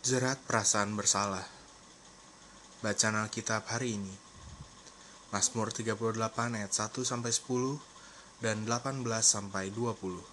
[0.00, 1.44] Jerat perasaan bersalah.
[2.80, 4.16] Bacaan Alkitab hari ini.
[5.28, 7.76] Mazmur 38 ayat 1 sampai 10
[8.40, 10.24] dan 18 sampai 20.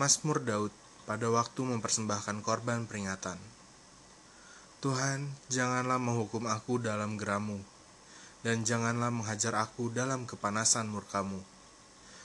[0.00, 0.72] Mazmur Daud
[1.04, 3.36] pada waktu mempersembahkan korban peringatan.
[4.80, 7.60] Tuhan, janganlah menghukum aku dalam geramu,
[8.40, 11.44] dan janganlah menghajar aku dalam kepanasan murkamu.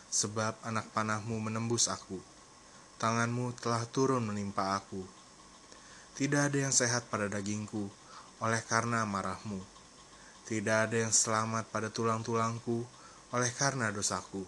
[0.08, 2.24] Sebab anak panahmu menembus aku,
[2.96, 5.20] tanganmu telah turun menimpa aku
[6.12, 7.88] tidak ada yang sehat pada dagingku,
[8.44, 9.64] oleh karena marahmu.
[10.44, 12.84] Tidak ada yang selamat pada tulang-tulangku,
[13.32, 14.44] oleh karena dosaku.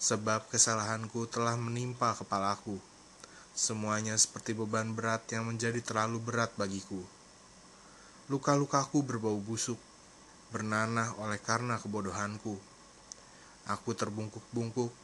[0.00, 2.80] Sebab kesalahanku telah menimpa kepalaku.
[3.52, 7.04] Semuanya seperti beban berat yang menjadi terlalu berat bagiku.
[8.32, 9.76] Luka-lukaku berbau busuk,
[10.48, 12.56] bernanah oleh karena kebodohanku.
[13.68, 14.96] Aku terbungkuk-bungkuk,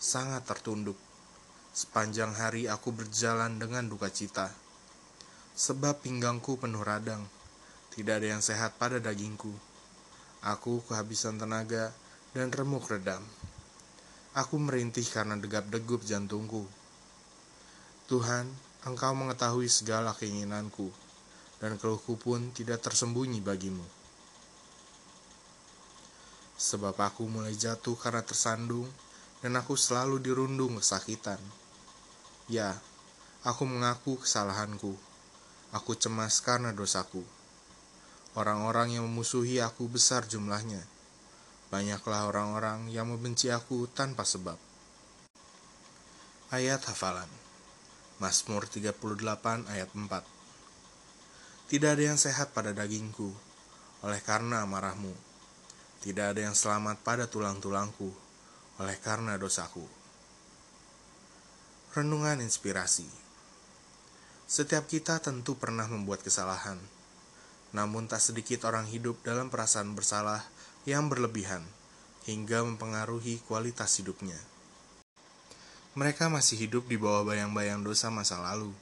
[0.00, 0.96] sangat tertunduk.
[1.76, 4.67] Sepanjang hari aku berjalan dengan duka cita
[5.58, 7.26] sebab pinggangku penuh radang.
[7.90, 9.50] Tidak ada yang sehat pada dagingku.
[10.46, 11.90] Aku kehabisan tenaga
[12.30, 13.26] dan remuk redam.
[14.38, 16.62] Aku merintih karena degap-degup jantungku.
[18.06, 18.46] Tuhan,
[18.86, 20.94] Engkau mengetahui segala keinginanku,
[21.58, 23.82] dan keluhku pun tidak tersembunyi bagimu.
[26.54, 28.86] Sebab aku mulai jatuh karena tersandung,
[29.42, 31.42] dan aku selalu dirundung kesakitan.
[32.46, 32.78] Ya,
[33.42, 35.08] aku mengaku kesalahanku
[35.68, 37.20] Aku cemas karena dosaku.
[38.32, 40.80] Orang-orang yang memusuhi aku besar jumlahnya.
[41.68, 44.56] Banyaklah orang-orang yang membenci aku tanpa sebab.
[46.48, 47.28] Ayat hafalan.
[48.16, 51.68] Mazmur 38 ayat 4.
[51.68, 53.28] Tidak ada yang sehat pada dagingku,
[54.08, 55.12] oleh karena amarahmu.
[56.00, 58.08] Tidak ada yang selamat pada tulang-tulangku,
[58.80, 59.84] oleh karena dosaku.
[61.92, 63.27] Renungan inspirasi
[64.48, 66.80] setiap kita tentu pernah membuat kesalahan,
[67.76, 70.40] namun tak sedikit orang hidup dalam perasaan bersalah
[70.88, 71.60] yang berlebihan
[72.24, 74.40] hingga mempengaruhi kualitas hidupnya.
[75.92, 78.72] Mereka masih hidup di bawah bayang-bayang dosa masa lalu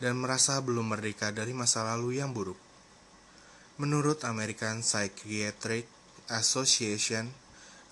[0.00, 2.56] dan merasa belum merdeka dari masa lalu yang buruk.
[3.76, 5.84] Menurut American Psychiatric
[6.32, 7.28] Association,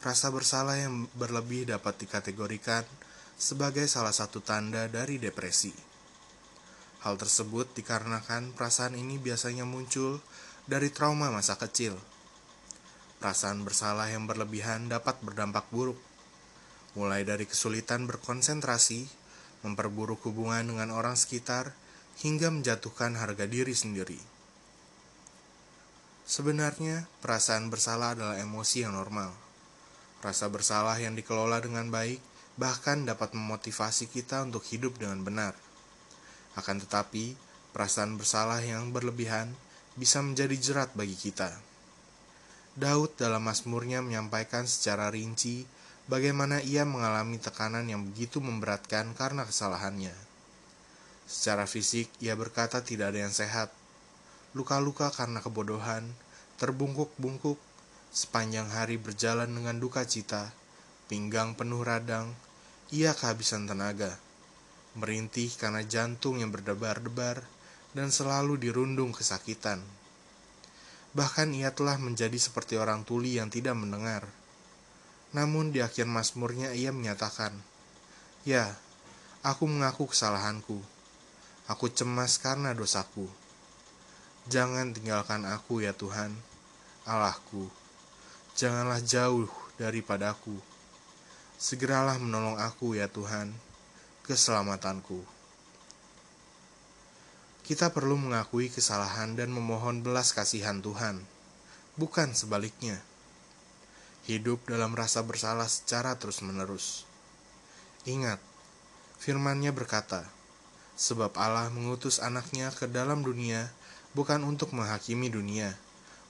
[0.00, 2.88] rasa bersalah yang berlebih dapat dikategorikan
[3.36, 5.89] sebagai salah satu tanda dari depresi.
[7.00, 10.20] Hal tersebut dikarenakan perasaan ini biasanya muncul
[10.68, 11.96] dari trauma masa kecil.
[13.20, 15.96] Perasaan bersalah yang berlebihan dapat berdampak buruk,
[16.92, 19.08] mulai dari kesulitan berkonsentrasi,
[19.64, 21.72] memperburuk hubungan dengan orang sekitar,
[22.20, 24.20] hingga menjatuhkan harga diri sendiri.
[26.28, 29.32] Sebenarnya, perasaan bersalah adalah emosi yang normal.
[30.20, 32.20] Rasa bersalah yang dikelola dengan baik
[32.60, 35.56] bahkan dapat memotivasi kita untuk hidup dengan benar.
[36.58, 37.38] Akan tetapi,
[37.70, 39.54] perasaan bersalah yang berlebihan
[39.94, 41.54] bisa menjadi jerat bagi kita.
[42.74, 45.66] Daud dalam Mazmurnya menyampaikan secara rinci
[46.06, 50.14] bagaimana ia mengalami tekanan yang begitu memberatkan karena kesalahannya.
[51.30, 53.70] Secara fisik, ia berkata tidak ada yang sehat.
[54.50, 56.10] Luka-luka karena kebodohan,
[56.58, 57.58] terbungkuk-bungkuk,
[58.10, 60.50] sepanjang hari berjalan dengan duka cita,
[61.06, 62.34] pinggang penuh radang,
[62.90, 64.18] ia kehabisan tenaga
[64.98, 67.46] merintih karena jantung yang berdebar-debar,
[67.94, 69.82] dan selalu dirundung kesakitan.
[71.10, 74.30] Bahkan ia telah menjadi seperti orang tuli yang tidak mendengar.
[75.34, 77.50] Namun di akhir Mazmurnya ia menyatakan,
[78.46, 78.78] Ya,
[79.42, 80.78] aku mengaku kesalahanku.
[81.66, 83.30] Aku cemas karena dosaku.
[84.50, 86.34] Jangan tinggalkan aku ya Tuhan,
[87.06, 87.70] Allahku.
[88.58, 89.46] Janganlah jauh
[89.78, 90.58] daripadaku.
[91.58, 93.69] Segeralah menolong aku ya Tuhan
[94.30, 95.26] keselamatanku.
[97.66, 101.18] Kita perlu mengakui kesalahan dan memohon belas kasihan Tuhan,
[101.98, 103.02] bukan sebaliknya.
[104.30, 107.02] Hidup dalam rasa bersalah secara terus-menerus.
[108.06, 108.38] Ingat,
[109.18, 110.22] firman-Nya berkata,
[110.94, 113.74] Sebab Allah mengutus anaknya ke dalam dunia
[114.14, 115.74] bukan untuk menghakimi dunia,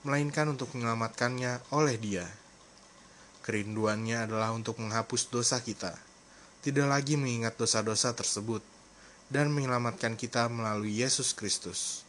[0.09, 2.25] melainkan untuk menyelamatkannya oleh dia.
[3.45, 6.09] Kerinduannya adalah untuk menghapus dosa kita
[6.61, 8.61] tidak lagi mengingat dosa-dosa tersebut
[9.33, 12.05] dan menyelamatkan kita melalui Yesus Kristus.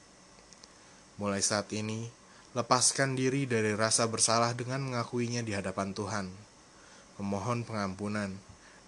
[1.16, 2.12] Mulai saat ini,
[2.52, 6.28] lepaskan diri dari rasa bersalah dengan mengakuinya di hadapan Tuhan,
[7.16, 8.36] memohon pengampunan,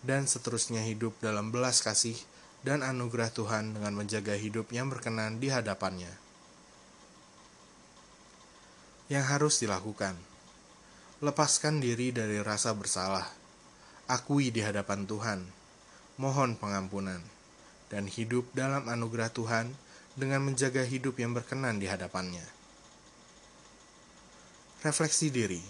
[0.04, 2.20] dan seterusnya hidup dalam belas kasih
[2.68, 6.12] dan anugerah Tuhan dengan menjaga hidup yang berkenan di hadapannya.
[9.08, 10.20] Yang harus dilakukan,
[11.24, 13.43] lepaskan diri dari rasa bersalah
[14.08, 15.40] akui di hadapan Tuhan,
[16.20, 17.24] mohon pengampunan,
[17.88, 19.72] dan hidup dalam anugerah Tuhan
[20.14, 22.44] dengan menjaga hidup yang berkenan di hadapannya.
[24.84, 25.64] Refleksi diri.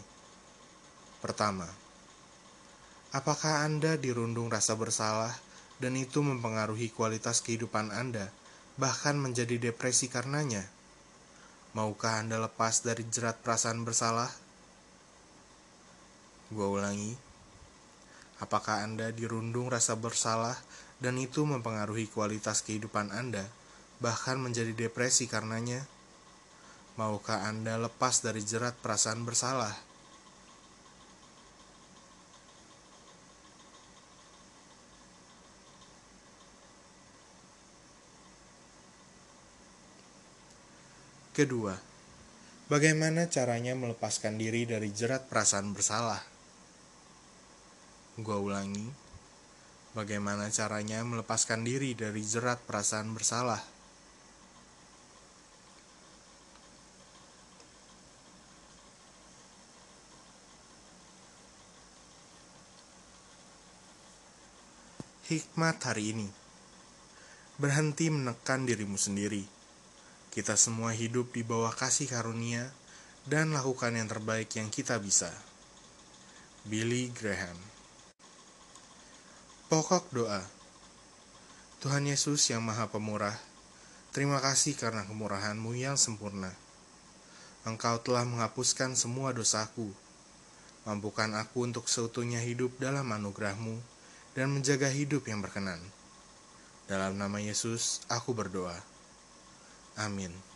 [1.22, 1.70] Pertama,
[3.14, 5.32] apakah Anda dirundung rasa bersalah
[5.78, 8.34] dan itu mempengaruhi kualitas kehidupan Anda,
[8.76, 10.66] bahkan menjadi depresi karenanya?
[11.78, 14.30] Maukah Anda lepas dari jerat perasaan bersalah?
[16.54, 17.33] Gua ulangi.
[18.44, 20.60] Apakah Anda dirundung rasa bersalah
[21.00, 23.48] dan itu mempengaruhi kualitas kehidupan Anda,
[24.04, 25.88] bahkan menjadi depresi karenanya?
[27.00, 29.72] Maukah Anda lepas dari jerat perasaan bersalah?
[41.32, 41.80] Kedua,
[42.68, 46.33] bagaimana caranya melepaskan diri dari jerat perasaan bersalah?
[48.14, 48.86] Gua ulangi,
[49.98, 53.58] bagaimana caranya melepaskan diri dari jerat perasaan bersalah?
[65.26, 66.30] Hikmat hari ini.
[67.58, 69.42] Berhenti menekan dirimu sendiri.
[70.30, 72.70] Kita semua hidup di bawah kasih karunia
[73.26, 75.34] Dan lakukan yang terbaik yang kita bisa.
[76.70, 77.74] Billy Graham
[79.74, 80.38] Pokok doa
[81.82, 83.34] Tuhan Yesus yang maha pemurah
[84.14, 86.54] Terima kasih karena kemurahanmu yang sempurna
[87.66, 89.90] Engkau telah menghapuskan semua dosaku
[90.86, 93.82] Mampukan aku untuk seutuhnya hidup dalam anugerahmu
[94.38, 95.82] dan menjaga hidup yang berkenan.
[96.86, 98.78] Dalam nama Yesus, aku berdoa.
[99.98, 100.53] Amin.